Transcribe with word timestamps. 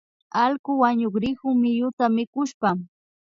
Allku 0.43 0.71
wañukrikun 0.81 1.55
miyuta 1.61 2.05
mikushpa 2.15 2.69